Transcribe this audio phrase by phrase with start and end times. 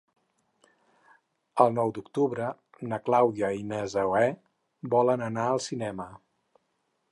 [1.65, 2.47] El nou d'octubre
[2.93, 4.25] na Clàudia i na Zoè
[4.97, 6.11] volen anar al cinema.